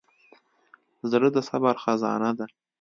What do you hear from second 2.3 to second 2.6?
ده.